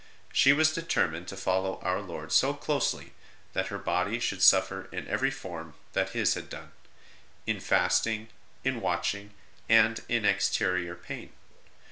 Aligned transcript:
She 0.33 0.51
was 0.51 0.73
determined 0.73 1.27
to 1.27 1.37
follow 1.37 1.79
Our 1.83 2.01
Lord 2.01 2.31
so 2.31 2.55
closely 2.55 3.13
that 3.53 3.67
her 3.67 3.77
body 3.77 4.17
should 4.19 4.41
suffer 4.41 4.89
in 4.91 5.07
every 5.07 5.29
form 5.29 5.75
that 5.93 6.09
His 6.09 6.33
had 6.33 6.49
done 6.49 6.71
in 7.45 7.59
fasting, 7.59 8.29
in 8.63 8.81
watching, 8.81 9.35
and 9.69 10.01
in 10.09 10.25
exterior 10.25 10.95
pain. 10.95 11.33